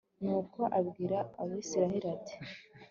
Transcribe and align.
nuko 0.23 0.61
abwira 0.79 1.17
abayisraheli, 1.41 2.07
ati 2.15 2.35